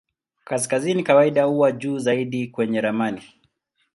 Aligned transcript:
Kaskazini 0.43 1.03
kawaida 1.03 1.43
huwa 1.43 1.71
juu 1.71 1.97
zaidi 1.99 2.47
kwenye 2.47 2.81
ramani. 2.81 3.21